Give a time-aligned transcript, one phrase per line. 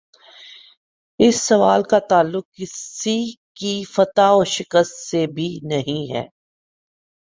[1.19, 3.17] اس سوال کا تعلق کسی
[3.55, 6.25] کی فتح و شکست سے بھی نہیں ہے۔